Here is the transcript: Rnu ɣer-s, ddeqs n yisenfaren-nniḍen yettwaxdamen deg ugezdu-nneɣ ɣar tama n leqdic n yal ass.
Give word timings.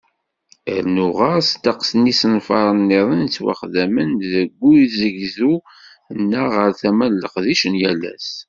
Rnu 0.83 1.07
ɣer-s, 1.17 1.49
ddeqs 1.55 1.89
n 1.99 2.09
yisenfaren-nniḍen 2.09 3.23
yettwaxdamen 3.25 4.09
deg 4.31 4.49
ugezdu-nneɣ 4.67 6.47
ɣar 6.55 6.71
tama 6.81 7.07
n 7.09 7.19
leqdic 7.23 7.63
n 7.67 7.73
yal 7.81 8.01
ass. 8.13 8.29